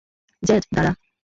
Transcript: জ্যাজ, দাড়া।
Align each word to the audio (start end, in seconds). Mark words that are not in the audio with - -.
জ্যাজ, 0.43 0.63
দাড়া। 0.75 0.91